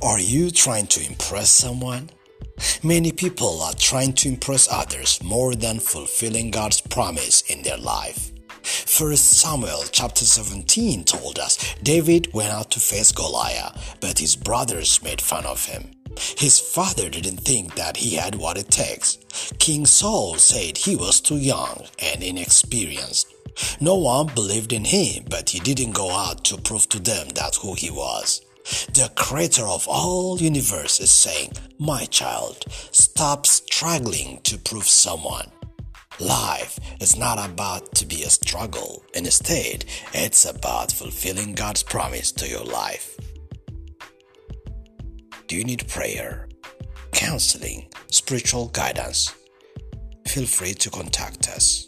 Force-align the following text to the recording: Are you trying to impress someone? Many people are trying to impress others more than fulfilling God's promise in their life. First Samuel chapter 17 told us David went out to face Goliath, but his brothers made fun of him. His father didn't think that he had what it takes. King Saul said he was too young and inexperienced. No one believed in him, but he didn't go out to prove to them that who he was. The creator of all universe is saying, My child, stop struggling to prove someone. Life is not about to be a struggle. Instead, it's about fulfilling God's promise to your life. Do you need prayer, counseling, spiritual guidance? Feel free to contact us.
Are 0.00 0.20
you 0.20 0.52
trying 0.52 0.86
to 0.88 1.04
impress 1.04 1.50
someone? 1.50 2.10
Many 2.84 3.10
people 3.10 3.60
are 3.62 3.72
trying 3.72 4.12
to 4.14 4.28
impress 4.28 4.68
others 4.70 5.20
more 5.24 5.56
than 5.56 5.80
fulfilling 5.80 6.52
God's 6.52 6.80
promise 6.80 7.40
in 7.50 7.62
their 7.62 7.78
life. 7.78 8.30
First 8.62 9.40
Samuel 9.40 9.82
chapter 9.90 10.24
17 10.24 11.02
told 11.02 11.40
us 11.40 11.74
David 11.82 12.32
went 12.32 12.52
out 12.52 12.70
to 12.72 12.80
face 12.80 13.10
Goliath, 13.10 13.96
but 14.00 14.20
his 14.20 14.36
brothers 14.36 15.02
made 15.02 15.20
fun 15.20 15.44
of 15.44 15.66
him. 15.66 15.90
His 16.36 16.60
father 16.60 17.10
didn't 17.10 17.38
think 17.38 17.74
that 17.74 17.96
he 17.96 18.14
had 18.14 18.36
what 18.36 18.56
it 18.56 18.70
takes. 18.70 19.18
King 19.58 19.84
Saul 19.84 20.36
said 20.36 20.78
he 20.78 20.94
was 20.94 21.20
too 21.20 21.38
young 21.38 21.86
and 22.00 22.22
inexperienced. 22.22 23.34
No 23.80 23.96
one 23.96 24.28
believed 24.32 24.72
in 24.72 24.84
him, 24.84 25.24
but 25.28 25.50
he 25.50 25.58
didn't 25.58 25.90
go 25.90 26.12
out 26.12 26.44
to 26.44 26.56
prove 26.56 26.88
to 26.90 27.00
them 27.00 27.30
that 27.30 27.56
who 27.56 27.74
he 27.74 27.90
was. 27.90 28.42
The 28.94 29.10
creator 29.14 29.64
of 29.64 29.86
all 29.86 30.38
universe 30.38 31.00
is 31.00 31.10
saying, 31.10 31.52
My 31.78 32.04
child, 32.06 32.64
stop 32.90 33.46
struggling 33.46 34.40
to 34.44 34.58
prove 34.58 34.88
someone. 34.88 35.50
Life 36.18 36.80
is 37.00 37.16
not 37.16 37.38
about 37.38 37.94
to 37.94 38.06
be 38.06 38.24
a 38.24 38.30
struggle. 38.30 39.04
Instead, 39.14 39.84
it's 40.12 40.44
about 40.44 40.90
fulfilling 40.90 41.54
God's 41.54 41.84
promise 41.84 42.32
to 42.32 42.48
your 42.48 42.64
life. 42.64 43.16
Do 45.46 45.56
you 45.56 45.64
need 45.64 45.86
prayer, 45.86 46.48
counseling, 47.12 47.88
spiritual 48.10 48.68
guidance? 48.68 49.32
Feel 50.26 50.46
free 50.46 50.74
to 50.74 50.90
contact 50.90 51.48
us. 51.48 51.86